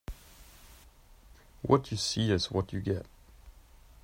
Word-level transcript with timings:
What 1.61 1.91
you 1.91 1.97
see 1.97 2.31
is 2.31 2.49
what 2.49 2.73
you 2.73 2.81
get. 2.81 3.05